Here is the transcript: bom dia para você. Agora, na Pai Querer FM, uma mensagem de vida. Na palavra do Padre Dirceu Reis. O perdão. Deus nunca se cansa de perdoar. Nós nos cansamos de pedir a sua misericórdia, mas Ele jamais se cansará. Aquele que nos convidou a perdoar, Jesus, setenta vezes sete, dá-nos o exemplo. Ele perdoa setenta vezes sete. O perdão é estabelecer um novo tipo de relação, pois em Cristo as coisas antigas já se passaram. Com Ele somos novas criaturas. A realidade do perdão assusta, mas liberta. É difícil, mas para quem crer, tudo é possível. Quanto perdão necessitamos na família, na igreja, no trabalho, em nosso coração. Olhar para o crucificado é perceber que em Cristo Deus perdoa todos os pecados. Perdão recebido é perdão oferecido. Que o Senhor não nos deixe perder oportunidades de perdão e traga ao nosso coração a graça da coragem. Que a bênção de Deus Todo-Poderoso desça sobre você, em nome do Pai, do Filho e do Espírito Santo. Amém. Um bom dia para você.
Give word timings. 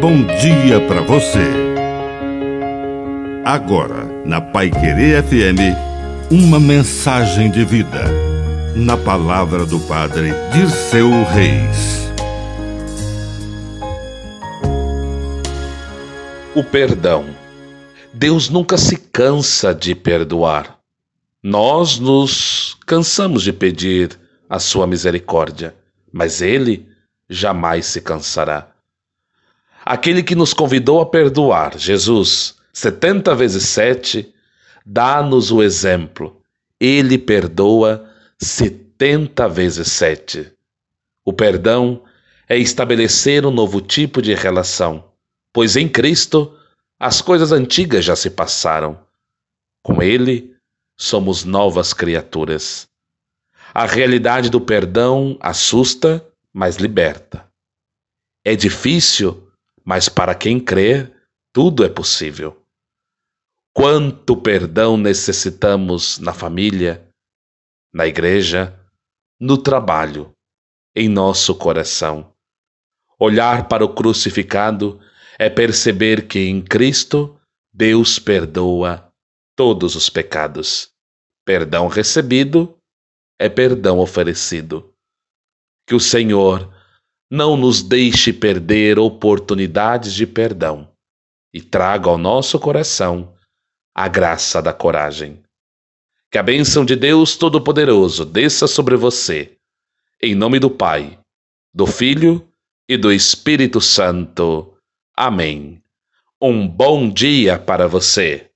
bom 0.00 0.24
dia 0.24 0.80
para 0.88 1.02
você. 1.02 1.44
Agora, 3.44 4.06
na 4.24 4.40
Pai 4.40 4.70
Querer 4.70 5.22
FM, 5.22 5.76
uma 6.30 6.58
mensagem 6.58 7.50
de 7.50 7.66
vida. 7.66 8.04
Na 8.74 8.96
palavra 8.96 9.66
do 9.66 9.78
Padre 9.80 10.30
Dirceu 10.54 11.10
Reis. 11.24 12.10
O 16.54 16.64
perdão. 16.64 17.26
Deus 18.14 18.48
nunca 18.48 18.78
se 18.78 18.96
cansa 18.96 19.74
de 19.74 19.94
perdoar. 19.94 20.78
Nós 21.42 21.98
nos 21.98 22.74
cansamos 22.86 23.42
de 23.42 23.52
pedir 23.52 24.18
a 24.48 24.58
sua 24.58 24.86
misericórdia, 24.86 25.74
mas 26.10 26.40
Ele 26.40 26.88
jamais 27.28 27.84
se 27.84 28.00
cansará. 28.00 28.70
Aquele 29.84 30.22
que 30.22 30.34
nos 30.34 30.52
convidou 30.52 31.00
a 31.00 31.06
perdoar, 31.06 31.78
Jesus, 31.78 32.56
setenta 32.72 33.34
vezes 33.34 33.64
sete, 33.64 34.32
dá-nos 34.84 35.50
o 35.50 35.62
exemplo. 35.62 36.42
Ele 36.78 37.18
perdoa 37.18 38.08
setenta 38.38 39.48
vezes 39.48 39.90
sete. 39.90 40.52
O 41.24 41.32
perdão 41.32 42.02
é 42.48 42.58
estabelecer 42.58 43.46
um 43.46 43.50
novo 43.50 43.80
tipo 43.80 44.20
de 44.20 44.34
relação, 44.34 45.12
pois 45.52 45.76
em 45.76 45.88
Cristo 45.88 46.56
as 46.98 47.22
coisas 47.22 47.52
antigas 47.52 48.04
já 48.04 48.16
se 48.16 48.30
passaram. 48.30 48.98
Com 49.82 50.02
Ele 50.02 50.54
somos 50.96 51.44
novas 51.44 51.94
criaturas. 51.94 52.88
A 53.72 53.86
realidade 53.86 54.50
do 54.50 54.60
perdão 54.60 55.38
assusta, 55.40 56.26
mas 56.52 56.76
liberta. 56.76 57.48
É 58.44 58.56
difícil, 58.56 59.49
mas 59.90 60.08
para 60.08 60.36
quem 60.36 60.60
crer, 60.60 61.12
tudo 61.52 61.82
é 61.84 61.88
possível. 61.88 62.64
Quanto 63.74 64.36
perdão 64.36 64.96
necessitamos 64.96 66.20
na 66.20 66.32
família, 66.32 67.10
na 67.92 68.06
igreja, 68.06 68.78
no 69.40 69.58
trabalho, 69.58 70.30
em 70.94 71.08
nosso 71.08 71.56
coração. 71.56 72.32
Olhar 73.18 73.66
para 73.66 73.84
o 73.84 73.92
crucificado 73.92 75.00
é 75.36 75.50
perceber 75.50 76.28
que 76.28 76.38
em 76.38 76.62
Cristo 76.62 77.36
Deus 77.74 78.16
perdoa 78.16 79.12
todos 79.56 79.96
os 79.96 80.08
pecados. 80.08 80.92
Perdão 81.44 81.88
recebido 81.88 82.78
é 83.40 83.48
perdão 83.48 83.98
oferecido. 83.98 84.94
Que 85.84 85.96
o 85.96 86.00
Senhor 86.00 86.79
não 87.30 87.56
nos 87.56 87.80
deixe 87.80 88.32
perder 88.32 88.98
oportunidades 88.98 90.12
de 90.12 90.26
perdão 90.26 90.90
e 91.54 91.62
traga 91.62 92.08
ao 92.08 92.18
nosso 92.18 92.58
coração 92.58 93.32
a 93.94 94.08
graça 94.08 94.60
da 94.60 94.72
coragem. 94.72 95.40
Que 96.30 96.38
a 96.38 96.42
bênção 96.42 96.84
de 96.84 96.96
Deus 96.96 97.36
Todo-Poderoso 97.36 98.24
desça 98.24 98.66
sobre 98.66 98.96
você, 98.96 99.56
em 100.20 100.34
nome 100.34 100.58
do 100.58 100.70
Pai, 100.70 101.18
do 101.72 101.86
Filho 101.86 102.48
e 102.88 102.96
do 102.96 103.12
Espírito 103.12 103.80
Santo. 103.80 104.74
Amém. 105.16 105.80
Um 106.42 106.66
bom 106.66 107.08
dia 107.08 107.58
para 107.58 107.86
você. 107.86 108.49